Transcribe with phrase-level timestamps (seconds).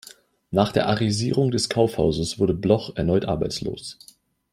[0.49, 3.99] Nach der Arisierung des Kaufhauses wurde Bloch erneut arbeitslos.